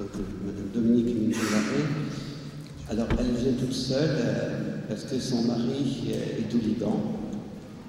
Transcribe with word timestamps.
donc 0.00 0.08
Madame 0.46 0.68
Dominique 0.72 1.14
Mingilaré. 1.14 1.84
Alors, 2.88 3.06
elle 3.18 3.34
vient 3.36 3.52
toute 3.52 3.74
seule 3.74 4.16
euh, 4.18 4.78
parce 4.88 5.04
que 5.04 5.20
son 5.20 5.42
mari 5.42 6.08
euh, 6.08 6.38
est 6.40 6.50
du 6.50 6.58
Liban. 6.58 7.18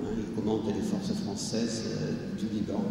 Hein, 0.03 0.07
il 0.17 0.35
commande 0.35 0.67
les 0.67 0.81
forces 0.81 1.13
françaises 1.23 1.83
euh, 1.87 2.37
du 2.37 2.53
Liban. 2.53 2.83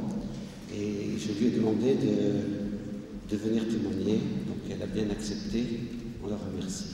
Et 0.75 1.19
je 1.19 1.39
lui 1.39 1.49
ai 1.49 1.51
demandé 1.51 1.97
de, 1.97 3.37
venir 3.37 3.63
témoigner. 3.69 4.21
Donc, 4.49 4.59
elle 4.71 4.83
a 4.83 4.87
bien 4.87 5.11
accepté. 5.11 5.65
On 6.25 6.29
la 6.29 6.37
remercie. 6.37 6.91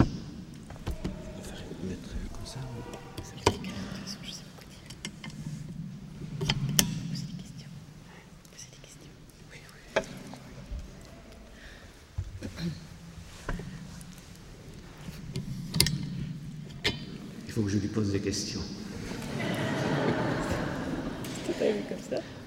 Il 17.46 17.55
faut 17.55 17.55
que 17.66 17.72
je 17.72 17.79
lui 17.79 17.88
pose 17.88 18.12
des 18.12 18.20
questions. 18.20 18.61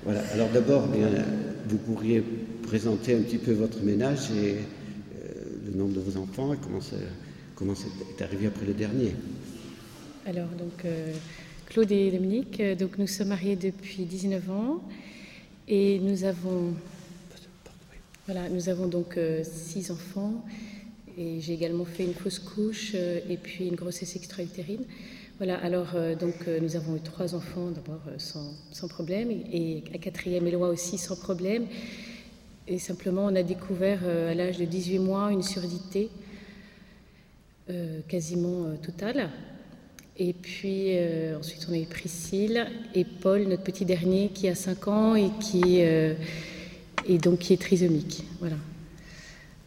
Voilà. 0.03 0.21
Alors 0.33 0.49
d'abord, 0.49 0.87
bien, 0.87 1.09
vous 1.67 1.77
pourriez 1.77 2.23
présenter 2.63 3.15
un 3.15 3.21
petit 3.21 3.37
peu 3.37 3.51
votre 3.51 3.81
ménage 3.81 4.31
et 4.31 4.53
euh, 4.53 5.33
le 5.65 5.77
nombre 5.77 5.93
de 5.93 5.99
vos 5.99 6.19
enfants 6.19 6.53
et 6.53 6.57
comment 6.57 6.79
ça, 6.79 6.95
comment 7.55 7.75
c'est 7.75 7.87
est 8.17 8.21
arrivé 8.21 8.47
après 8.47 8.65
le 8.65 8.73
dernier. 8.73 9.13
Alors, 10.25 10.47
donc, 10.49 10.85
euh, 10.85 11.13
Claude 11.65 11.91
et 11.91 12.11
Dominique, 12.11 12.59
euh, 12.59 12.75
donc, 12.75 12.97
nous 12.97 13.07
sommes 13.07 13.29
mariés 13.29 13.55
depuis 13.55 14.03
19 14.03 14.51
ans 14.51 14.81
et 15.67 15.99
nous 15.99 16.23
avons, 16.23 16.73
voilà, 18.25 18.47
nous 18.49 18.69
avons 18.69 18.87
donc 18.87 19.17
euh, 19.17 19.43
six 19.43 19.91
enfants 19.91 20.45
et 21.19 21.41
j'ai 21.41 21.53
également 21.53 21.83
fait 21.83 22.05
une 22.05 22.13
fausse 22.13 22.39
couche 22.39 22.93
euh, 22.95 23.19
et 23.29 23.35
puis 23.35 23.67
une 23.67 23.75
grossesse 23.75 24.15
extra-utérine. 24.15 24.85
Voilà, 25.37 25.57
alors 25.57 25.89
euh, 25.95 26.15
donc 26.15 26.35
euh, 26.47 26.59
nous 26.61 26.77
avons 26.77 26.95
eu 26.95 27.01
trois 27.01 27.35
enfants 27.35 27.71
d'abord 27.71 28.01
sans, 28.17 28.53
sans 28.71 28.87
problème 28.87 29.29
et, 29.29 29.43
et 29.51 29.83
à 29.93 29.97
quatrième 29.97 30.47
Éloi 30.47 30.69
aussi 30.69 30.97
sans 30.97 31.17
problème. 31.17 31.65
Et 32.67 32.79
simplement, 32.79 33.25
on 33.25 33.35
a 33.35 33.43
découvert 33.43 34.05
à 34.05 34.35
l'âge 34.35 34.59
de 34.59 34.65
18 34.65 34.99
mois 34.99 35.31
une 35.31 35.41
surdité 35.41 36.11
quasiment 38.07 38.75
totale. 38.83 39.31
Et 40.17 40.33
puis 40.33 40.95
ensuite, 41.35 41.65
on 41.67 41.73
a 41.73 41.79
eu 41.79 41.87
Priscille 41.87 42.67
et 42.93 43.05
Paul, 43.05 43.47
notre 43.47 43.63
petit 43.63 43.85
dernier, 43.85 44.29
qui 44.29 44.47
a 44.47 44.53
5 44.53 44.87
ans 44.87 45.15
et 45.15 45.31
qui, 45.41 45.79
et 45.79 47.17
donc, 47.17 47.39
qui 47.39 47.53
est 47.53 47.61
trisomique. 47.61 48.23
Voilà. 48.39 48.57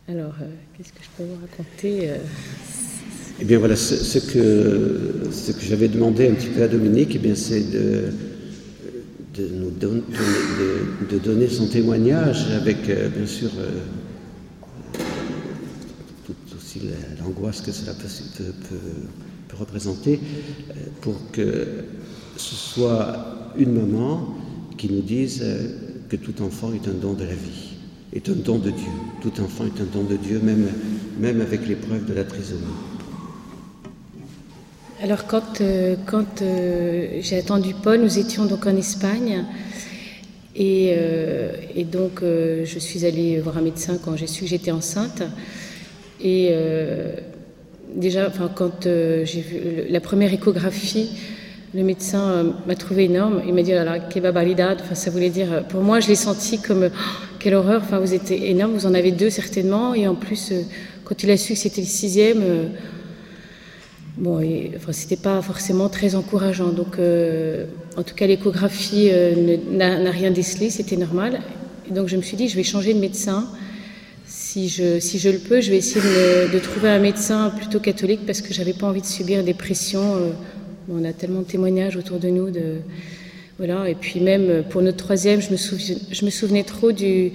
Alors, 0.08 0.34
euh, 0.42 0.46
qu'est-ce 0.76 0.92
que 0.92 0.98
je 1.02 1.08
peux 1.16 1.28
vous 1.28 1.40
raconter 1.40 2.10
euh, 2.10 2.16
Eh 3.40 3.44
bien 3.44 3.58
voilà, 3.58 3.76
ce, 3.76 4.18
que, 4.18 5.30
ce 5.30 5.52
que 5.52 5.60
j'avais 5.64 5.88
demandé 5.88 6.28
un 6.28 6.34
petit 6.34 6.48
peu 6.48 6.62
à 6.62 6.68
Dominique, 6.68 7.12
eh 7.14 7.18
bien 7.18 7.34
c'est 7.34 7.70
de, 7.70 8.04
de 9.36 9.48
nous 9.48 9.70
de, 9.70 10.02
de 11.10 11.18
donner 11.18 11.48
son 11.48 11.68
témoignage 11.68 12.50
avec 12.50 12.88
euh, 12.88 13.08
bien 13.08 13.26
sûr 13.26 13.50
toute 16.26 16.36
aussi 16.56 16.80
la- 16.80 17.22
l'angoisse 17.24 17.60
que 17.60 17.72
cela 17.72 17.92
peut, 17.94 18.08
peut- 18.68 19.56
représenter, 19.58 20.18
pour 21.02 21.30
que 21.30 21.66
ce 22.38 22.54
soit 22.54 23.52
une 23.58 23.72
maman 23.74 24.34
qui 24.78 24.90
nous 24.90 25.02
dise 25.02 25.44
que 26.08 26.16
tout 26.16 26.42
enfant 26.42 26.72
est 26.72 26.88
un 26.88 26.94
don 26.94 27.12
de 27.12 27.24
la 27.24 27.34
vie, 27.34 27.71
est 28.12 28.28
un 28.28 28.34
don 28.34 28.58
de 28.58 28.70
Dieu. 28.70 28.90
Tout 29.20 29.32
enfant 29.40 29.64
est 29.64 29.80
un 29.80 29.86
don 29.92 30.04
de 30.04 30.16
Dieu, 30.16 30.40
même, 30.42 30.68
même 31.18 31.40
avec 31.40 31.66
l'épreuve 31.66 32.04
de 32.06 32.14
la 32.14 32.24
trisomie. 32.24 32.60
Alors 35.02 35.26
quand, 35.26 35.60
euh, 35.60 35.96
quand 36.06 36.42
euh, 36.42 37.18
j'ai 37.20 37.36
attendu 37.36 37.74
Paul, 37.74 38.00
nous 38.00 38.18
étions 38.20 38.44
donc 38.46 38.66
en 38.68 38.76
Espagne 38.76 39.44
et, 40.54 40.94
euh, 40.96 41.50
et 41.74 41.82
donc 41.82 42.20
je 42.22 42.78
suis 42.78 43.04
allée 43.04 43.40
voir 43.40 43.58
un 43.58 43.62
médecin 43.62 43.98
quand 44.02 44.16
j'ai 44.16 44.28
su 44.28 44.42
que 44.42 44.46
j'étais 44.50 44.70
enceinte 44.70 45.24
et 46.20 46.54
déjà 47.96 48.28
enfin, 48.28 48.48
quand 48.54 48.84
j'ai 48.84 49.40
vu 49.40 49.58
la 49.88 49.98
première 49.98 50.32
échographie, 50.32 51.10
le 51.74 51.82
médecin 51.82 52.30
euh, 52.30 52.50
m'a 52.66 52.74
trouvé 52.74 53.04
énorme. 53.04 53.42
Il 53.46 53.54
m'a 53.54 53.62
dit, 53.62 53.72
que 53.72 54.20
barbaridad. 54.20 54.78
Enfin, 54.82 54.94
ça 54.94 55.10
voulait 55.10 55.30
dire, 55.30 55.52
euh, 55.52 55.60
pour 55.62 55.82
moi, 55.82 56.00
je 56.00 56.08
l'ai 56.08 56.14
senti 56.14 56.60
comme, 56.60 56.90
oh, 56.92 57.26
quelle 57.38 57.54
horreur. 57.54 57.82
Enfin, 57.82 57.98
vous 57.98 58.14
êtes 58.14 58.30
énorme, 58.30 58.72
vous 58.74 58.86
en 58.86 58.94
avez 58.94 59.10
deux 59.10 59.30
certainement. 59.30 59.94
Et 59.94 60.06
en 60.06 60.14
plus, 60.14 60.52
euh, 60.52 60.62
quand 61.04 61.22
il 61.22 61.30
a 61.30 61.36
su 61.36 61.54
que 61.54 61.58
c'était 61.58 61.80
le 61.80 61.86
sixième, 61.86 62.42
Bon, 64.18 64.40
et, 64.40 64.72
enfin, 64.76 64.92
c'était 64.92 65.16
pas 65.16 65.40
forcément 65.40 65.88
très 65.88 66.14
encourageant. 66.14 66.68
Donc, 66.68 66.98
en 67.96 68.02
tout 68.02 68.14
cas, 68.14 68.26
l'échographie 68.26 69.10
n'a 69.70 70.10
rien 70.10 70.30
décelé, 70.30 70.68
c'était 70.68 70.98
normal. 70.98 71.40
Et 71.88 71.94
donc, 71.94 72.08
je 72.08 72.18
me 72.18 72.22
suis 72.22 72.36
dit, 72.36 72.46
je 72.46 72.56
vais 72.56 72.62
changer 72.62 72.92
de 72.92 72.98
médecin. 72.98 73.48
Si 74.26 74.68
je, 74.68 75.00
si 75.00 75.18
je 75.18 75.30
le 75.30 75.38
peux, 75.38 75.62
je 75.62 75.70
vais 75.70 75.78
essayer 75.78 76.02
de, 76.02 76.52
de 76.52 76.58
trouver 76.58 76.90
un 76.90 76.98
médecin 76.98 77.48
plutôt 77.56 77.80
catholique 77.80 78.26
parce 78.26 78.42
que 78.42 78.52
j'avais 78.52 78.74
pas 78.74 78.86
envie 78.86 79.00
de 79.00 79.06
subir 79.06 79.42
des 79.42 79.54
pressions. 79.54 80.34
On 80.90 81.04
a 81.04 81.12
tellement 81.12 81.40
de 81.40 81.46
témoignages 81.46 81.96
autour 81.96 82.18
de 82.18 82.28
nous. 82.28 82.50
De, 82.50 82.78
voilà. 83.58 83.88
Et 83.88 83.94
puis, 83.94 84.20
même 84.20 84.50
euh, 84.50 84.62
pour 84.62 84.82
notre 84.82 84.96
troisième, 84.96 85.40
je 85.40 85.52
me, 85.52 86.30
souvenais 86.30 86.64
trop 86.64 86.90
de 86.92 87.30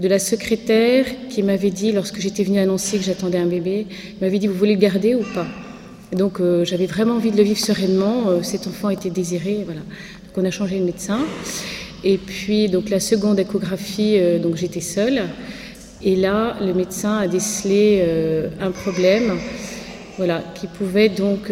la 0.00 0.18
secrétaire 0.18 1.06
qui 1.28 1.42
m'avait 1.42 1.70
dit, 1.70 1.92
lorsque 1.92 2.20
j'étais 2.20 2.44
venue 2.44 2.58
annoncer 2.58 2.98
que 2.98 3.04
j'attendais 3.04 3.38
un 3.38 3.46
bébé, 3.46 3.86
m'avait 4.20 4.38
dit 4.38 4.46
Vous 4.46 4.54
voulez 4.54 4.74
le 4.74 4.80
garder 4.80 5.14
ou 5.14 5.24
pas? 5.34 5.46
Donc 6.12 6.40
euh, 6.40 6.64
j'avais 6.64 6.86
vraiment 6.86 7.14
envie 7.14 7.30
de 7.30 7.36
le 7.36 7.42
vivre 7.42 7.58
sereinement. 7.58 8.28
euh, 8.28 8.42
cet 8.42 8.66
enfant 8.66 8.90
était 8.90 9.10
désiré. 9.10 9.62
Voilà. 9.64 9.80
Donc 9.80 10.36
on 10.36 10.44
a 10.44 10.50
changé 10.50 10.78
de 10.78 10.84
médecin. 10.84 11.20
Et 12.04 12.18
puis 12.18 12.68
donc 12.68 12.90
la 12.90 13.00
seconde 13.00 13.40
échographie, 13.40 14.18
donc 14.42 14.56
j'étais 14.56 14.80
seule. 14.80 15.22
Et 16.02 16.16
là, 16.16 16.56
le 16.60 16.74
médecin 16.74 17.16
a 17.18 17.28
décelé 17.28 18.04
un 18.60 18.72
problème, 18.72 19.38
voilà, 20.16 20.42
qui 20.56 20.66
pouvait 20.66 21.08
donc 21.08 21.48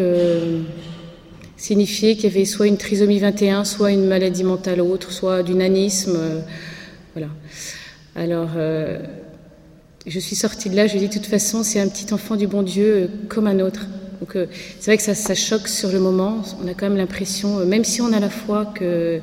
signifier 1.61 2.17
qu'il 2.17 2.25
y 2.25 2.27
avait 2.35 2.47
soit 2.47 2.69
une 2.69 2.79
trisomie 2.79 3.19
21, 3.19 3.65
soit 3.65 3.93
une 3.93 4.07
maladie 4.07 4.45
mentale 4.45 4.81
autre, 4.81 5.13
soit 5.13 5.43
du 5.43 5.55
nanisme. 5.55 6.17
euh, 6.17 6.41
voilà. 7.15 7.29
Alors, 8.17 8.49
euh, 8.57 8.99
je 10.07 10.19
suis 10.19 10.37
sortie 10.37 10.71
de 10.71 10.77
là, 10.77 10.87
je 10.87 10.95
lui 10.95 11.05
ai 11.05 11.09
dit, 11.09 11.19
de 11.19 11.23
toute 11.23 11.31
façon, 11.31 11.63
c'est 11.63 11.79
un 11.79 11.89
petit 11.89 12.15
enfant 12.15 12.37
du 12.37 12.47
bon 12.47 12.63
Dieu 12.63 12.87
euh, 12.87 13.07
comme 13.29 13.47
un 13.47 13.61
autre. 13.61 13.87
Donc, 14.21 14.37
c'est 14.79 14.87
vrai 14.87 14.97
que 14.99 15.03
ça, 15.03 15.15
ça 15.15 15.35
choque 15.35 15.67
sur 15.67 15.91
le 15.91 15.99
moment. 15.99 16.43
On 16.63 16.69
a 16.69 16.75
quand 16.75 16.89
même 16.89 16.99
l'impression, 16.99 17.65
même 17.65 17.85
si 17.85 18.03
on 18.03 18.13
a 18.13 18.21
la 18.21 18.29
foi, 18.29 18.67
que 18.75 19.21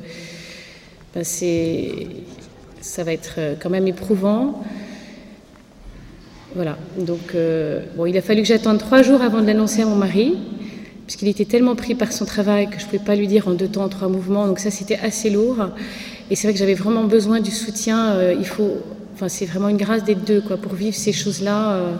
ben, 1.14 1.22
c'est, 1.22 2.06
ça 2.80 3.04
va 3.04 3.12
être 3.12 3.38
quand 3.62 3.70
même 3.70 3.86
éprouvant. 3.86 4.64
Voilà. 6.56 6.76
Donc, 6.98 7.36
bon, 7.96 8.06
il 8.06 8.18
a 8.18 8.22
fallu 8.22 8.42
que 8.42 8.48
j'attende 8.48 8.78
trois 8.78 9.02
jours 9.02 9.22
avant 9.22 9.40
de 9.40 9.46
l'annoncer 9.46 9.82
à 9.82 9.86
mon 9.86 9.94
mari, 9.94 10.36
puisqu'il 11.08 11.28
était 11.28 11.46
tellement 11.46 11.74
pris 11.74 11.94
par 11.94 12.12
son 12.12 12.26
travail 12.26 12.68
que 12.68 12.78
je 12.78 12.84
ne 12.84 12.90
pouvais 12.90 12.98
pas 13.02 13.16
lui 13.16 13.26
dire 13.26 13.48
en 13.48 13.52
deux 13.52 13.66
temps, 13.66 13.84
en 13.84 13.88
trois 13.88 14.08
mouvements. 14.08 14.46
Donc, 14.46 14.58
ça, 14.58 14.70
c'était 14.70 14.98
assez 14.98 15.30
lourd. 15.30 15.56
Et 16.30 16.36
c'est 16.36 16.46
vrai 16.46 16.52
que 16.52 16.58
j'avais 16.58 16.74
vraiment 16.74 17.04
besoin 17.04 17.40
du 17.40 17.50
soutien. 17.50 18.10
euh, 18.10 18.34
il 18.38 18.44
faut, 18.44 18.76
enfin, 19.14 19.30
c'est 19.30 19.46
vraiment 19.46 19.70
une 19.70 19.78
grâce 19.78 20.04
des 20.04 20.14
deux, 20.14 20.42
quoi, 20.42 20.58
pour 20.58 20.74
vivre 20.74 20.94
ces 20.94 21.12
choses-là. 21.12 21.72
euh. 21.72 21.94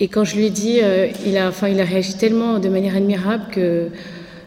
Et 0.00 0.08
quand 0.08 0.24
je 0.24 0.36
lui 0.36 0.46
ai 0.46 0.50
dit, 0.50 0.78
euh, 0.82 1.08
il 1.26 1.36
a, 1.36 1.46
enfin, 1.50 1.68
il 1.68 1.78
a 1.78 1.84
réagi 1.84 2.14
tellement 2.14 2.58
de 2.58 2.70
manière 2.70 2.96
admirable 2.96 3.44
que 3.52 3.88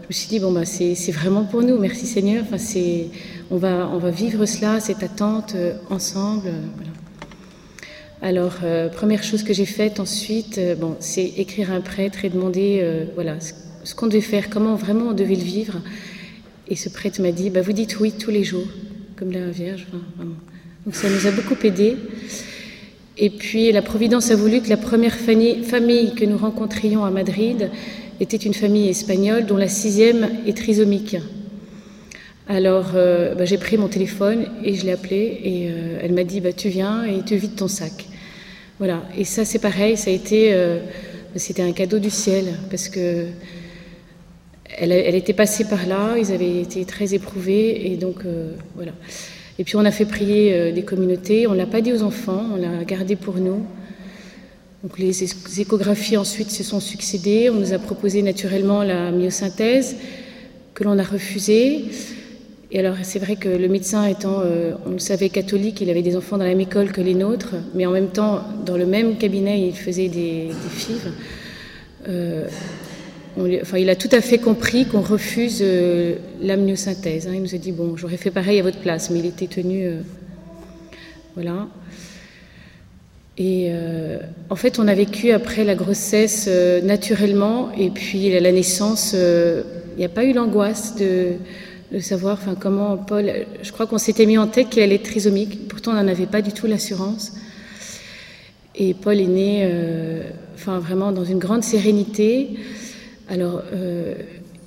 je 0.01 0.07
me 0.07 0.11
suis 0.11 0.27
dit 0.27 0.39
bon 0.39 0.51
bah 0.51 0.65
c'est 0.65 1.11
vraiment 1.11 1.43
pour 1.43 1.61
nous, 1.61 1.77
merci 1.77 2.07
Seigneur. 2.07 2.43
Enfin, 2.43 2.57
c'est, 2.57 3.09
on 3.51 3.57
va, 3.57 3.87
on 3.93 3.99
va 3.99 4.09
vivre 4.09 4.47
cela, 4.47 4.79
cette 4.79 5.03
attente 5.03 5.55
ensemble. 5.91 6.51
voilà. 6.75 6.98
Alors, 8.21 8.57
euh, 8.65 8.89
première 8.89 9.23
chose 9.23 9.43
que 9.43 9.53
j'ai 9.53 9.65
faite 9.65 10.01
ensuite, 10.01 10.57
euh, 10.57 10.75
bon, 10.75 10.97
c'est 10.99 11.23
écrire 11.37 11.71
à 11.71 11.75
un 11.75 11.81
prêtre 11.81 12.25
et 12.25 12.29
demander, 12.29 12.79
euh, 12.81 13.05
voilà, 13.15 13.37
ce, 13.39 13.95
qu'on 13.95 14.07
devait 14.07 14.19
faire, 14.19 14.49
comment 14.49 14.75
vraiment 14.75 15.11
on 15.11 15.13
devait 15.13 15.35
le 15.35 15.41
vivre. 15.41 15.75
Et 16.67 16.75
ce 16.75 16.89
prêtre 16.89 17.21
m'a 17.21 17.31
dit, 17.31 17.49
bah, 17.49 17.61
vous 17.61 17.71
dites 17.71 17.97
oui 18.01 18.11
tous 18.11 18.29
les 18.29 18.43
jours, 18.43 18.67
comme 19.15 19.31
la 19.31 19.49
Vierge. 19.51 19.87
Donc 20.85 20.95
ça 20.95 21.09
nous 21.09 21.27
a 21.27 21.31
beaucoup 21.31 21.55
aidés. 21.63 21.95
Et 23.17 23.29
puis 23.29 23.71
la 23.71 23.81
Providence 23.81 24.31
a 24.31 24.35
voulu 24.35 24.61
que 24.61 24.69
la 24.69 24.77
première 24.77 25.15
famille, 25.15 26.13
que 26.13 26.25
nous 26.25 26.37
rencontrions 26.37 27.05
à 27.05 27.11
Madrid 27.11 27.69
était 28.19 28.37
une 28.37 28.53
famille 28.53 28.89
espagnole 28.89 29.45
dont 29.45 29.57
la 29.57 29.69
sixième 29.69 30.29
est 30.45 30.57
trisomique. 30.57 31.15
Alors 32.47 32.91
bah, 32.93 33.45
j'ai 33.45 33.57
pris 33.57 33.77
mon 33.77 33.87
téléphone 33.87 34.45
et 34.63 34.75
je 34.75 34.85
l'ai 34.85 34.93
appelée 34.93 35.39
et 35.43 35.69
elle 36.01 36.13
m'a 36.13 36.23
dit 36.23 36.39
bah, 36.39 36.53
tu 36.53 36.69
viens 36.69 37.03
et 37.03 37.23
tu 37.25 37.35
vides 37.35 37.55
ton 37.55 37.67
sac. 37.67 38.08
Voilà. 38.79 39.03
Et 39.17 39.25
ça 39.25 39.45
c'est 39.45 39.59
pareil, 39.59 39.97
ça 39.97 40.09
a 40.09 40.13
été, 40.13 40.53
euh, 40.53 40.79
c'était 41.35 41.61
un 41.61 41.73
cadeau 41.73 41.99
du 41.99 42.09
ciel 42.09 42.45
parce 42.69 42.89
que 42.89 43.27
elle, 44.77 45.15
était 45.15 45.33
passée 45.33 45.65
par 45.65 45.85
là, 45.85 46.15
ils 46.17 46.31
avaient 46.31 46.61
été 46.61 46.85
très 46.85 47.13
éprouvés 47.13 47.91
et 47.91 47.97
donc 47.97 48.25
euh, 48.25 48.53
voilà. 48.75 48.93
Et 49.57 49.65
puis 49.65 49.75
on 49.75 49.83
a 49.83 49.91
fait 49.91 50.05
prier 50.05 50.71
des 50.71 50.83
communautés, 50.83 51.45
on 51.45 51.53
l'a 51.53 51.65
pas 51.65 51.81
dit 51.81 51.91
aux 51.91 52.03
enfants, 52.03 52.45
on 52.53 52.55
l'a 52.55 52.85
gardé 52.85 53.17
pour 53.17 53.35
nous. 53.35 53.65
Donc 54.83 54.97
les 54.97 55.23
échographies 55.59 56.15
ensuite 56.15 56.49
se 56.49 56.63
sont 56.63 56.79
succédées. 56.79 57.49
On 57.49 57.55
nous 57.55 57.73
a 57.73 57.79
proposé 57.79 58.21
naturellement 58.21 58.83
la 58.83 59.11
myosynthèse 59.11 59.97
que 60.73 60.85
l'on 60.85 60.97
a 60.97 61.03
refusée. 61.03 61.83
Et 62.71 62.79
alors 62.79 62.95
c'est 63.01 63.17
vrai 63.17 63.35
que 63.35 63.49
le 63.49 63.67
médecin 63.67 64.05
étant, 64.05 64.41
euh, 64.41 64.73
on 64.85 64.91
le 64.91 64.99
savait, 64.99 65.29
catholique, 65.29 65.81
il 65.81 65.89
avait 65.89 66.03
des 66.03 66.15
enfants 66.15 66.37
dans 66.37 66.43
la 66.43 66.51
même 66.51 66.61
école 66.61 66.91
que 66.91 67.01
les 67.01 67.15
nôtres, 67.15 67.55
mais 67.73 67.87
en 67.87 67.91
même 67.91 68.09
temps, 68.09 68.43
dans 68.63 68.77
le 68.77 68.85
même 68.85 69.17
cabinet, 69.17 69.67
il 69.67 69.75
faisait 69.75 70.07
des, 70.07 70.49
des 70.49 70.69
fives. 70.69 71.11
Euh, 72.07 72.47
enfin, 73.61 73.79
il 73.79 73.89
a 73.89 73.95
tout 73.95 74.09
à 74.11 74.21
fait 74.21 74.37
compris 74.37 74.85
qu'on 74.85 75.01
refuse 75.01 75.59
euh, 75.61 76.15
l'amniosynthèse. 76.41 77.27
Hein. 77.27 77.31
Il 77.33 77.41
nous 77.41 77.55
a 77.55 77.57
dit, 77.57 77.71
bon, 77.71 77.97
j'aurais 77.97 78.17
fait 78.17 78.31
pareil 78.31 78.59
à 78.59 78.63
votre 78.63 78.79
place, 78.79 79.09
mais 79.09 79.19
il 79.19 79.25
était 79.25 79.47
tenu... 79.47 79.87
Euh, 79.87 80.01
voilà. 81.35 81.67
Et 83.41 83.71
en 84.49 84.55
fait, 84.57 84.79
on 84.79 84.87
a 84.89 84.93
vécu 84.93 85.31
après 85.31 85.63
la 85.63 85.73
grossesse 85.73 86.49
naturellement, 86.83 87.71
et 87.71 87.89
puis 87.89 88.37
la 88.37 88.51
naissance, 88.51 89.13
il 89.13 89.97
n'y 89.97 90.03
a 90.03 90.09
pas 90.09 90.25
eu 90.25 90.33
l'angoisse 90.33 90.97
de, 90.97 91.35
de, 91.91 91.99
savoir 91.99 92.37
enfin, 92.41 92.55
comment 92.55 92.97
Paul. 92.97 93.31
Je 93.61 93.71
crois 93.71 93.87
qu'on 93.87 93.97
s'était 93.97 94.25
mis 94.25 94.37
en 94.37 94.47
tête 94.47 94.77
allait 94.77 94.95
être 94.95 95.03
trisomique, 95.03 95.67
pourtant 95.67 95.91
on 95.91 95.95
n'en 95.95 96.07
avait 96.07 96.25
pas 96.25 96.41
du 96.41 96.51
tout 96.51 96.67
l'assurance. 96.67 97.33
Et 98.75 98.93
Paul 98.93 99.19
est 99.19 99.27
né 99.27 99.69
enfin, 100.55 100.79
vraiment 100.79 101.11
dans 101.11 101.25
une 101.25 101.39
grande 101.39 101.63
sérénité. 101.63 102.51
Alors, 103.27 103.61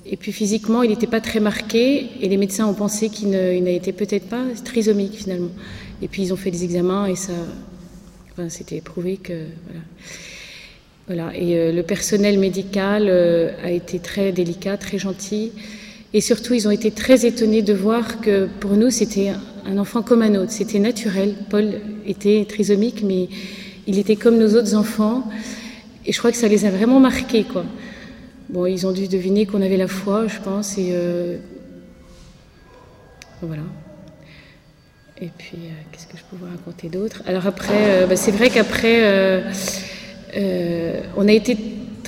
et 0.05 0.17
puis 0.17 0.31
physiquement, 0.31 0.83
il 0.83 0.89
n'était 0.89 1.07
pas 1.07 1.21
très 1.21 1.39
marqué, 1.39 2.09
et 2.21 2.29
les 2.29 2.37
médecins 2.37 2.67
ont 2.67 2.73
pensé 2.73 3.09
qu'il 3.09 3.29
n'était 3.29 3.93
peut-être 3.93 4.27
pas 4.27 4.43
trisomique 4.63 5.15
finalement. 5.15 5.51
Et 6.01 6.07
puis 6.07 6.21
ils 6.21 6.33
ont 6.33 6.37
fait 6.37 6.51
des 6.51 6.63
examens, 6.63 7.07
et 7.07 7.15
ça 7.15 7.33
c'était 8.49 8.81
prouvé 8.81 9.17
que. 9.17 9.45
Voilà. 11.07 11.35
Et 11.35 11.57
euh, 11.57 11.71
le 11.73 11.83
personnel 11.83 12.39
médical 12.39 13.07
euh, 13.09 13.51
a 13.61 13.71
été 13.71 13.99
très 13.99 14.31
délicat, 14.31 14.77
très 14.77 14.97
gentil. 14.97 15.51
Et 16.15 16.21
surtout, 16.21 16.53
ils 16.53 16.67
ont 16.67 16.71
été 16.71 16.91
très 16.91 17.25
étonnés 17.25 17.63
de 17.63 17.73
voir 17.73 18.21
que 18.21 18.47
pour 18.59 18.73
nous, 18.73 18.91
c'était 18.91 19.31
un 19.65 19.77
enfant 19.79 20.03
comme 20.03 20.21
un 20.21 20.35
autre. 20.35 20.51
C'était 20.51 20.77
naturel. 20.77 21.35
Paul 21.49 21.73
était 22.05 22.45
trisomique, 22.47 23.03
mais 23.03 23.29
il 23.87 23.97
était 23.97 24.15
comme 24.15 24.37
nos 24.37 24.55
autres 24.55 24.75
enfants. 24.75 25.23
Et 26.05 26.13
je 26.13 26.19
crois 26.19 26.31
que 26.31 26.37
ça 26.37 26.47
les 26.47 26.65
a 26.65 26.69
vraiment 26.69 26.99
marqués, 26.99 27.45
quoi. 27.45 27.65
Bon, 28.49 28.67
ils 28.67 28.85
ont 28.85 28.91
dû 28.91 29.07
deviner 29.07 29.47
qu'on 29.47 29.63
avait 29.63 29.77
la 29.77 29.87
foi, 29.87 30.27
je 30.27 30.39
pense. 30.39 30.77
Et 30.77 30.89
euh... 30.91 31.37
voilà. 33.41 33.63
Et 35.19 35.29
puis, 35.35 35.57
euh, 35.57 35.69
qu'est-ce 35.91 36.05
que 36.05 36.17
je 36.17 36.23
peux 36.29 36.35
vous 36.35 36.51
raconter 36.51 36.89
d'autre? 36.89 37.23
Alors 37.25 37.47
après, 37.47 38.03
euh, 38.03 38.05
bah, 38.05 38.17
c'est 38.17 38.31
vrai 38.31 38.51
qu'après, 38.51 39.43
on 41.17 41.27
a 41.27 41.31
été 41.31 41.57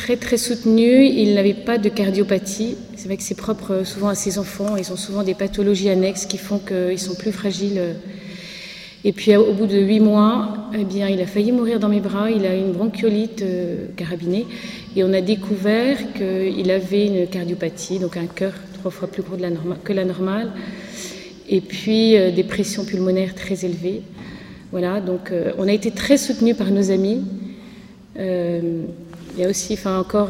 très 0.06 0.18
très 0.18 0.38
soutenus. 0.38 1.12
Il 1.16 1.34
n'avait 1.34 1.56
pas 1.56 1.80
de 1.80 1.90
cardiopathie. 1.90 2.75
C'est 2.96 3.07
vrai 3.07 3.18
que 3.18 3.24
c'est 3.24 3.34
propre 3.34 3.81
souvent 3.84 4.10
à 4.10 4.13
ces 4.13 4.38
enfants. 4.38 4.78
Ils 4.78 4.92
ont 4.94 4.98
souvent 4.98 5.24
des 5.24 5.34
pathologies 5.34 5.90
annexes 5.90 6.28
qui 6.28 6.38
font 6.38 6.60
qu'ils 6.60 7.00
sont 7.00 7.16
plus 7.16 7.31
fragiles. 7.31 7.81
Et 9.04 9.13
puis 9.13 9.36
au 9.36 9.54
bout 9.54 9.66
de 9.66 9.80
huit 9.80 10.00
mois, 10.00 10.69
eh 10.78 10.84
bien, 10.84 11.07
il 11.07 11.19
a 11.22 11.25
failli 11.25 11.52
mourir 11.52 11.80
dans 11.80 11.90
mes 11.90 12.02
bras. 12.02 12.30
Il 12.30 12.46
a 12.46 12.54
une 12.54 12.72
bronchiolite 12.72 13.44
carabinée. 13.96 14.46
Et 14.96 15.04
on 15.04 15.12
a 15.12 15.22
découvert 15.22 15.98
qu'il 16.13 16.69
avait 16.69 17.08
une 17.08 17.25
cardiopathie, 17.25 17.98
donc 17.98 18.16
un 18.16 18.28
cœur 18.28 18.54
trois 18.80 18.92
fois 18.92 19.08
plus 19.08 19.24
gros 19.24 19.38
que 19.84 19.94
la 19.94 20.06
normale 20.06 20.51
et 21.50 21.62
puis 21.62 22.16
euh, 22.16 22.30
des 22.30 22.44
pressions 22.44 22.86
pulmonaires 22.86 23.34
très 23.34 23.66
élevées. 23.66 24.04
Voilà, 24.72 25.01
donc 25.01 25.31
euh, 25.31 25.51
on 25.58 25.68
a 25.68 25.74
été 25.74 25.90
très 25.90 26.18
soutenus 26.18 26.56
par 26.56 26.69
nos 26.69 26.92
amis. 26.92 27.24
Euh, 29.36 29.38
il 29.38 29.42
y 29.42 29.46
a 29.46 29.50
aussi, 29.50 29.78
encore, 29.86 30.30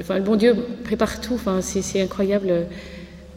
enfin, 0.00 0.16
le 0.16 0.22
bon 0.22 0.36
Dieu 0.36 0.56
prépare 0.84 1.20
tout. 1.20 1.38
C'est 1.60 2.00
incroyable. 2.00 2.66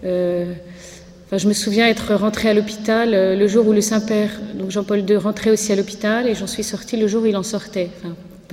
Enfin, 0.03 1.37
je 1.37 1.47
me 1.47 1.53
souviens 1.53 1.87
être 1.87 2.13
rentrée 2.13 2.49
à 2.49 2.53
l'hôpital 2.53 3.11
le 3.11 3.47
jour 3.47 3.67
où 3.67 3.73
le 3.73 3.81
Saint-Père, 3.81 4.29
donc 4.55 4.71
Jean-Paul 4.71 4.99
II, 5.09 5.17
rentrait 5.17 5.51
aussi 5.51 5.71
à 5.71 5.75
l'hôpital, 5.75 6.27
et 6.27 6.35
j'en 6.35 6.47
suis 6.47 6.63
sortie 6.63 6.97
le 6.97 7.07
jour 7.07 7.23
où 7.23 7.25
il 7.25 7.37
en 7.37 7.43
sortait. 7.43 7.89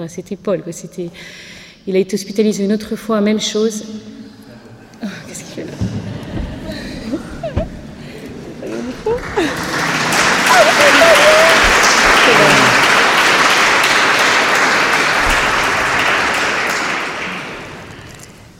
C'était 0.09 0.37
Paul. 0.37 0.63
C'était, 0.71 1.11
il 1.87 1.97
a 1.97 1.99
été 1.99 2.15
hospitalisé 2.15 2.65
une 2.65 2.73
autre 2.73 2.97
fois, 2.97 3.21
même 3.21 3.41
chose. 3.41 3.85
Oh, 5.03 5.07
qu'est-ce 5.27 5.45
qu'il 5.45 5.65
fait 5.65 5.65
là 5.65 5.73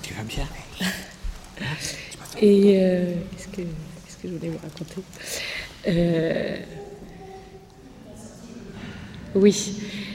tu 0.03 0.15
vas 0.15 0.23
bien 0.23 0.47
Et 2.41 2.79
euh, 2.79 3.15
qu'est-ce, 3.37 3.49
que, 3.49 3.63
qu'est-ce 3.63 4.17
que 4.23 4.29
je 4.29 4.35
voulais 4.35 4.49
vous 4.49 4.59
euh, 5.89 6.57
Oui, 9.35 9.73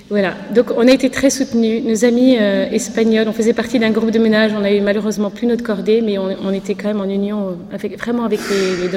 voilà. 0.10 0.36
Donc 0.54 0.72
on 0.76 0.88
a 0.88 0.92
été 0.92 1.10
très 1.10 1.30
soutenus. 1.30 1.84
Nos 1.84 2.06
amis 2.06 2.38
euh, 2.40 2.70
espagnols, 2.72 3.28
on 3.28 3.34
faisait 3.34 3.54
partie 3.54 3.80
d'un 3.80 3.92
groupe 3.92 4.12
de 4.12 4.20
ménage. 4.20 4.52
On 4.58 4.64
a 4.64 4.72
eu 4.72 4.82
malheureusement 4.82 5.32
plus 5.32 5.48
notre 5.48 5.64
cordée, 5.64 6.02
mais 6.02 6.18
on, 6.18 6.52
était 6.52 6.76
quand 6.76 6.88
même 6.88 7.02
en 7.02 7.10
union 7.10 7.58
avec, 7.72 7.98
vraiment 7.98 8.24
avec 8.26 8.40
les, 8.50 8.88
les. 8.88 8.90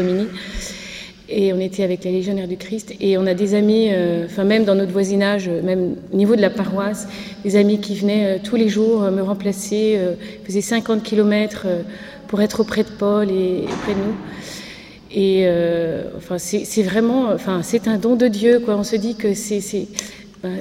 Et 1.31 1.52
on 1.52 1.60
était 1.60 1.82
avec 1.82 2.05
les 2.05 2.12
légionnaires 2.12 2.49
du 2.49 2.56
Christ. 2.56 2.94
Et 3.00 3.19
on 3.19 3.26
a 3.26 3.34
des 3.34 3.55
amis, 3.55 3.88
euh, 3.90 4.26
même 4.44 4.64
dans 4.64 4.75
notre 4.75 4.93
voisinage, 4.93 5.49
même 5.49 5.96
au 6.10 6.16
niveau 6.16 6.37
de 6.37 6.40
la 6.40 6.49
paroisse, 6.49 7.06
des 7.44 7.56
amis 7.56 7.81
qui 7.81 7.96
venaient 7.96 8.37
euh, 8.37 8.38
tous 8.43 8.56
les 8.56 8.70
jours 8.70 9.02
euh, 9.02 9.10
me 9.10 9.20
remplacer, 9.20 9.96
euh, 9.99 10.14
faisaient 10.44 10.62
50 10.62 11.02
km 11.02 11.66
pour 12.28 12.40
être 12.40 12.60
auprès 12.60 12.82
de 12.82 12.88
Paul 12.88 13.31
et, 13.31 13.58
et 13.58 13.69
près 13.82 13.93
de 13.93 13.99
nous. 13.99 14.14
Et 15.10 15.49
enfin, 16.16 16.38
c'est 16.38 16.82
vraiment, 16.82 17.31
enfin, 17.32 17.62
c'est 17.62 17.88
un 17.88 17.96
don 17.96 18.14
de 18.14 18.28
Dieu. 18.28 18.60
Quoi. 18.60 18.76
On 18.76 18.84
se 18.84 18.96
dit 18.96 19.14
que 19.14 19.34
c'est 19.34 19.88
ben, 20.43 20.56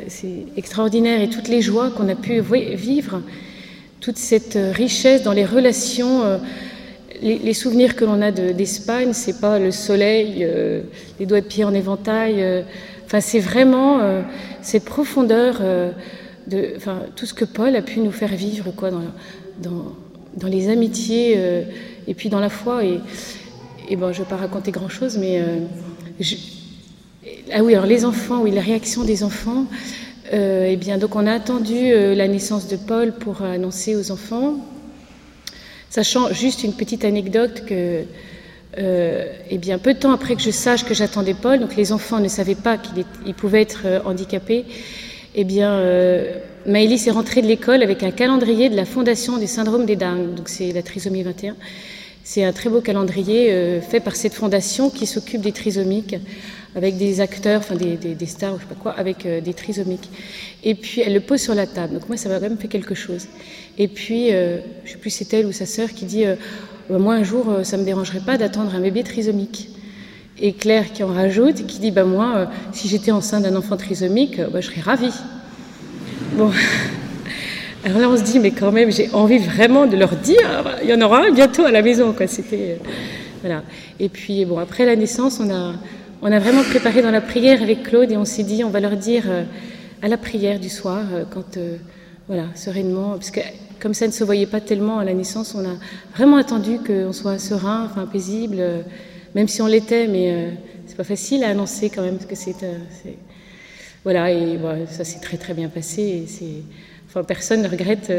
extraordinaire 0.55 1.21
et 1.21 1.29
toutes 1.29 1.49
les 1.49 1.61
joies 1.61 1.91
qu'on 1.91 2.07
a 2.07 2.15
pu 2.15 2.41
vivre, 2.41 3.21
toute 3.99 4.17
cette 4.17 4.57
richesse 4.73 5.23
dans 5.23 5.33
les 5.33 5.45
relations 5.45 6.23
les, 7.21 7.38
les, 7.39 7.53
souvenirs 7.53 7.95
que 7.95 8.05
l'on 8.05 8.21
a 8.21 8.31
d'Espagne, 8.31 9.09
de, 9.09 9.13
c'est 9.13 9.39
pas 9.39 9.59
le 9.59 9.71
soleil, 9.71 10.39
euh, 10.41 10.81
les 11.19 11.25
doigts 11.25 11.41
de 11.41 11.45
pied 11.45 11.63
en 11.63 11.73
éventail. 11.73 12.41
Euh, 12.41 12.61
enfin, 13.05 13.21
c'est 13.21 13.39
vraiment 13.39 13.99
euh, 13.99 14.21
cette 14.61 14.85
profondeur 14.85 15.59
euh, 15.61 15.92
de, 16.47 16.73
enfin, 16.75 16.99
tout 17.16 17.25
ce 17.25 17.33
que 17.33 17.45
Paul 17.45 17.75
a 17.75 17.81
pu 17.81 17.99
nous 17.99 18.11
faire 18.11 18.35
vivre, 18.35 18.71
quoi, 18.75 18.92
dans, 18.92 19.01
dans, 19.61 19.95
dans 20.35 20.47
les 20.47 20.69
amitiés 20.69 21.35
euh, 21.37 21.63
et 22.07 22.13
puis 22.13 22.30
dans 22.30 22.39
la 22.39 22.49
foi. 22.49 22.83
Et, 22.85 22.99
et 23.87 23.95
bon, 23.95 24.11
je 24.11 24.19
vais 24.19 24.29
pas 24.29 24.37
raconter 24.37 24.71
grand 24.71 24.89
chose, 24.89 25.17
mais 25.17 25.41
je, 26.19 26.35
ah 27.53 27.63
oui, 27.63 27.73
alors 27.73 27.85
les 27.85 28.06
enfants, 28.06 28.41
oui, 28.41 28.51
la 28.51 28.61
réaction 28.61 29.03
des 29.03 29.23
enfants. 29.23 29.65
eh 30.31 30.75
bien, 30.75 30.97
donc 30.97 31.15
on 31.15 31.25
a 31.25 31.33
attendu 31.33 31.91
la 32.15 32.27
naissance 32.27 32.67
de 32.67 32.75
Paul 32.75 33.13
pour 33.13 33.41
annoncer 33.41 33.95
aux 33.95 34.11
enfants. 34.11 34.56
Sachant 35.89 36.33
juste 36.33 36.63
une 36.63 36.73
petite 36.73 37.06
anecdote 37.06 37.63
que, 37.65 38.03
euh, 38.77 39.25
eh 39.49 39.57
bien, 39.57 39.77
peu 39.77 39.94
de 39.94 39.99
temps 39.99 40.11
après 40.11 40.35
que 40.35 40.41
je 40.41 40.51
sache 40.51 40.83
que 40.83 40.94
j'attendais 40.94 41.33
Paul, 41.33 41.59
donc 41.59 41.75
les 41.75 41.91
enfants 41.94 42.19
ne 42.19 42.27
savaient 42.27 42.56
pas 42.56 42.77
qu'il 42.77 43.33
pouvait 43.33 43.61
être 43.61 43.83
euh, 43.85 43.99
handicapé, 44.03 44.65
eh 45.33 45.44
bien, 45.45 45.71
euh, 45.71 46.33
Maëlys 46.65 47.07
est 47.07 47.11
rentrée 47.11 47.41
de 47.41 47.47
l'école 47.47 47.81
avec 47.81 48.03
un 48.03 48.11
calendrier 48.11 48.69
de 48.69 48.75
la 48.75 48.85
Fondation 48.85 49.37
du 49.37 49.47
syndrome 49.47 49.85
des 49.85 49.95
Downs, 49.95 50.35
donc 50.35 50.49
c'est 50.49 50.73
la 50.73 50.83
trisomie 50.83 51.23
21. 51.23 51.56
C'est 52.30 52.44
un 52.44 52.52
très 52.52 52.69
beau 52.69 52.81
calendrier 52.81 53.54
euh, 53.54 53.80
fait 53.80 54.02
par 54.02 54.18
cette 54.18 54.34
fondation 54.34 54.90
qui 54.90 55.06
s'occupe 55.06 55.40
des 55.40 55.54
trisomiques, 55.54 56.18
avec 56.76 56.98
des 56.98 57.22
acteurs, 57.22 57.62
enfin 57.62 57.76
des, 57.76 57.96
des, 57.96 58.26
stars 58.26 58.54
ou 58.54 58.57
je 58.57 58.64
sais 58.64 58.68
pas 58.68 58.76
quoi, 58.76 58.92
avec 58.92 59.26
euh, 59.26 59.40
des 59.40 59.54
trisomiques. 59.54 60.10
Et 60.62 60.76
puis 60.76 61.00
elle 61.00 61.14
le 61.14 61.22
pose 61.22 61.40
sur 61.40 61.56
la 61.56 61.66
table. 61.66 61.94
Donc 61.94 62.10
moi, 62.10 62.18
ça 62.18 62.28
m'a 62.28 62.36
quand 62.36 62.50
même 62.50 62.57
fait 62.57 62.68
quelque 62.68 62.96
chose. 62.96 63.28
Et 63.78 63.88
puis, 63.88 64.34
euh, 64.34 64.57
je 64.84 64.92
sais 64.92 64.98
plus 64.98 65.10
c'est 65.10 65.34
elle 65.36 65.46
ou 65.46 65.54
sa 65.54 65.66
sœur 65.66 65.94
qui 65.94 66.04
dit, 66.04 66.26
bah, 66.90 66.98
moi 66.98 67.14
un 67.14 67.24
jour, 67.24 67.60
ça 67.64 67.78
me 67.78 67.86
dérangerait 67.86 68.19
pas 68.19 68.38
d'attendre 68.38 68.76
un 68.76 68.81
bébé 68.81 69.04
trisomique. 69.04 69.69
Et 70.38 70.52
Claire 70.52 70.92
qui 70.92 71.04
en 71.04 71.14
rajoute, 71.14 71.66
qui 71.66 71.80
dit, 71.80 71.92
bah 71.92 72.04
moi, 72.04 72.50
si 72.74 72.90
j'étais 72.90 73.12
enceinte 73.12 73.44
d'un 73.44 73.56
enfant 73.56 73.78
trisomique, 73.78 74.42
bah, 74.52 74.60
je 74.60 74.68
serais 74.68 74.81
ravie. 74.81 75.16
Bon. 76.34 76.52
Alors 77.87 78.01
là, 78.01 78.09
on 78.09 78.17
se 78.17 78.23
dit, 78.23 78.39
mais 78.39 78.51
quand 78.51 78.73
même, 78.73 78.91
j'ai 78.91 79.09
envie 79.13 79.37
vraiment 79.37 79.85
de 79.85 79.95
leur 79.95 80.13
dire, 80.17 80.77
il 80.83 80.89
y 80.89 80.94
en 80.94 80.99
aura 80.99 81.25
un 81.25 81.31
bientôt 81.31 81.63
à 81.63 81.71
la 81.71 81.81
maison, 81.81 82.11
quoi. 82.11 82.27
C'était, 82.27 82.79
voilà. 83.39 83.63
Et 83.97 84.09
puis, 84.09 84.44
bon, 84.44 84.59
après 84.59 84.85
la 84.85 84.97
naissance, 84.97 85.39
on 85.39 85.49
a, 85.49 85.73
on 86.21 86.29
a 86.29 86.37
vraiment 86.37 86.63
préparé 86.63 87.01
dans 87.01 87.11
la 87.11 87.21
prière 87.21 87.61
avec 87.63 87.83
Claude 87.83 88.11
et 88.11 88.17
on 88.17 88.25
s'est 88.25 88.44
dit, 88.44 88.65
on 88.65 88.69
va 88.69 88.81
leur 88.81 88.97
dire 88.97 89.23
à 90.01 90.09
la 90.09 90.17
prière 90.17 90.59
du 90.59 90.67
soir, 90.67 91.06
quand, 91.33 91.57
voilà, 92.27 92.47
sereinement, 92.56 93.11
parce 93.11 93.31
que 93.31 93.39
comme 93.79 93.94
ça 93.94 94.06
ne 94.06 94.11
se 94.11 94.25
voyait 94.25 94.47
pas 94.47 94.59
tellement 94.59 94.99
à 94.99 95.06
la 95.06 95.13
naissance, 95.13 95.56
on 95.56 95.63
a 95.63 95.77
vraiment 96.13 96.35
attendu 96.35 96.79
qu'on 96.85 97.13
soit 97.13 97.39
serein, 97.39 97.85
enfin 97.85 98.06
paisible, 98.06 98.61
même 99.33 99.47
si 99.47 99.61
on 99.61 99.67
l'était, 99.67 100.07
mais 100.07 100.57
c'est 100.87 100.97
pas 100.97 101.06
facile 101.06 101.41
à 101.45 101.51
annoncer 101.51 101.89
quand 101.89 102.01
même 102.01 102.17
parce 102.17 102.25
que 102.25 102.35
c'est, 102.35 102.53
voilà 104.07 104.31
et 104.31 104.57
ça 104.90 105.04
s'est 105.04 105.19
très 105.19 105.35
très 105.35 105.54
bien 105.54 105.68
passé. 105.68 106.02
Et 106.02 106.64
enfin 107.09 107.26
personne 107.26 107.61
ne 107.61 107.68
regrette. 107.68 108.09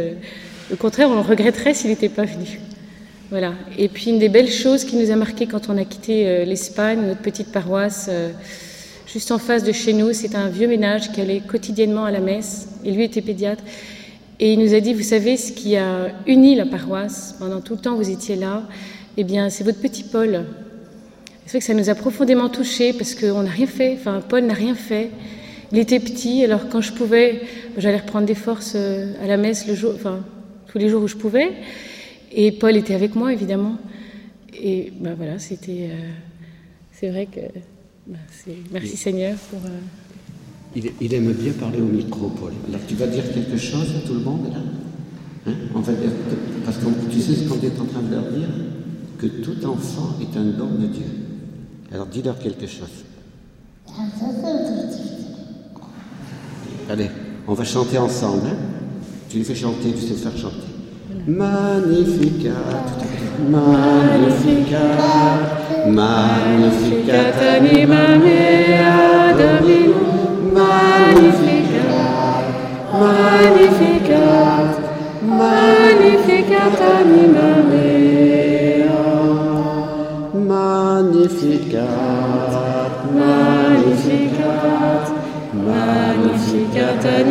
au 0.70 0.76
contraire, 0.76 1.08
on 1.08 1.14
le 1.14 1.22
regretterait 1.22 1.72
s'il 1.72 1.88
n'était 1.88 2.10
pas 2.10 2.26
venu. 2.26 2.60
Voilà. 3.30 3.54
Et 3.78 3.88
puis 3.88 4.10
une 4.10 4.18
des 4.18 4.28
belles 4.28 4.50
choses 4.50 4.84
qui 4.84 4.96
nous 4.96 5.10
a 5.10 5.16
marqué 5.16 5.46
quand 5.46 5.70
on 5.70 5.78
a 5.78 5.86
quitté 5.86 6.44
l'Espagne, 6.44 7.00
notre 7.06 7.22
petite 7.22 7.52
paroisse 7.52 8.10
juste 9.10 9.32
en 9.32 9.38
face 9.38 9.64
de 9.64 9.72
chez 9.72 9.94
nous, 9.94 10.12
c'est 10.12 10.34
un 10.34 10.50
vieux 10.50 10.68
ménage 10.68 11.10
qui 11.10 11.22
allait 11.22 11.40
quotidiennement 11.40 12.04
à 12.04 12.10
la 12.10 12.20
messe. 12.20 12.68
Et 12.84 12.92
lui 12.92 13.04
était 13.04 13.22
pédiatre. 13.22 13.64
Et 14.40 14.52
il 14.52 14.58
nous 14.60 14.74
a 14.74 14.80
dit, 14.80 14.92
vous 14.92 15.02
savez, 15.02 15.38
ce 15.38 15.52
qui 15.52 15.74
a 15.78 16.08
uni 16.26 16.54
la 16.54 16.66
paroisse, 16.66 17.34
pendant 17.38 17.62
tout 17.62 17.76
le 17.76 17.80
temps 17.80 17.96
vous 17.96 18.10
étiez 18.10 18.36
là, 18.36 18.64
eh 19.16 19.24
bien, 19.24 19.48
c'est 19.48 19.64
votre 19.64 19.80
petit 19.80 20.02
Paul. 20.04 20.44
C'est 21.46 21.52
vrai 21.52 21.58
que 21.60 21.64
ça 21.64 21.72
nous 21.72 21.88
a 21.88 21.94
profondément 21.94 22.50
touchés 22.50 22.92
parce 22.92 23.14
qu'on 23.14 23.42
n'a 23.42 23.50
rien 23.50 23.66
fait, 23.66 23.96
enfin, 23.98 24.20
Paul 24.28 24.44
n'a 24.44 24.52
rien 24.52 24.74
fait. 24.74 25.08
Il 25.72 25.78
était 25.78 26.00
petit, 26.00 26.44
alors 26.44 26.68
quand 26.68 26.80
je 26.80 26.92
pouvais, 26.92 27.42
j'allais 27.76 27.98
reprendre 27.98 28.26
des 28.26 28.34
forces 28.34 28.72
euh, 28.74 29.12
à 29.22 29.26
la 29.26 29.36
messe 29.36 29.66
le 29.66 29.74
jour, 29.74 29.92
enfin, 29.94 30.20
tous 30.66 30.78
les 30.78 30.88
jours 30.88 31.02
où 31.02 31.08
je 31.08 31.16
pouvais. 31.16 31.52
Et 32.32 32.52
Paul 32.52 32.76
était 32.76 32.94
avec 32.94 33.14
moi, 33.14 33.32
évidemment. 33.32 33.76
Et 34.54 34.92
ben 34.98 35.14
voilà, 35.14 35.38
c'était. 35.38 35.90
Euh, 35.90 36.10
c'est 36.92 37.10
vrai 37.10 37.26
que. 37.26 37.40
Ben, 38.06 38.18
merci 38.72 38.96
Seigneur 38.96 39.36
pour. 39.50 39.60
Euh, 39.66 40.88
il, 41.00 41.14
aime 41.14 41.32
bien 41.32 41.52
parler 41.52 41.80
au 41.80 41.86
micro, 41.86 42.28
Paul. 42.28 42.52
Alors 42.68 42.80
tu 42.86 42.94
vas 42.94 43.06
dire 43.06 43.24
quelque 43.32 43.56
chose 43.56 43.94
à 43.96 44.06
tout 44.06 44.14
le 44.14 44.20
monde 44.20 44.50
là? 44.52 44.60
Hein? 45.46 45.54
On 45.74 45.80
va 45.80 45.92
dire 45.92 46.10
parce 46.64 46.76
que 46.76 46.84
tu 47.10 47.20
sais 47.20 47.34
ce 47.34 47.48
qu'on 47.48 47.60
est 47.60 47.80
en 47.80 47.84
train 47.86 48.02
de 48.02 48.14
leur 48.14 48.30
dire? 48.30 48.48
Que 49.18 49.26
tout 49.26 49.66
enfant 49.66 50.16
est 50.20 50.36
un 50.38 50.44
don 50.44 50.70
de 50.78 50.86
Dieu. 50.86 51.06
Alors 51.92 52.06
dis-leur 52.06 52.38
quelque 52.38 52.66
chose. 52.66 53.04
Allez, 56.90 57.10
on 57.46 57.52
va 57.52 57.64
chanter 57.64 57.98
ensemble. 57.98 58.46
Hein 58.46 58.56
tu 59.28 59.36
les 59.36 59.44
fais 59.44 59.54
chanter, 59.54 59.92
tu 59.92 60.06
sais 60.06 60.14
faire 60.14 60.32
chanter. 60.36 60.56
Magnificat, 61.26 62.50
Magnificat, 63.46 64.96
Magnificat 65.86 67.34
anima 67.56 68.16
mea 68.16 69.34
Domino. 69.36 70.00
Magnificat, 70.54 71.92
Magnificat, 72.98 74.68
Magnificat 75.22 76.80
anima 76.80 77.47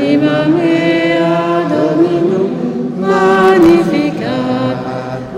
Anima 0.07 0.47
mea 0.47 1.67
Dominum. 1.67 2.51
Magnificat, 2.95 4.77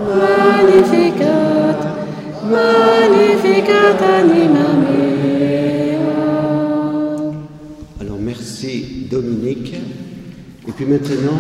Magnificat, 0.06 1.80
Magnificat 2.46 4.00
anima 4.00 4.68
Dominique. 9.10 9.74
Et 10.68 10.72
puis 10.72 10.86
maintenant... 10.86 11.40